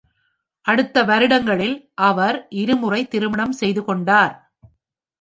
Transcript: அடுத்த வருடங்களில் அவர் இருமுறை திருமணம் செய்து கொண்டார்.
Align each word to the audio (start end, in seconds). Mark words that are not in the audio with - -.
அடுத்த 0.65 1.03
வருடங்களில் 1.03 1.75
அவர் 2.01 2.47
இருமுறை 2.49 3.01
திருமணம் 3.07 3.51
செய்து 3.51 3.83
கொண்டார். 3.83 4.35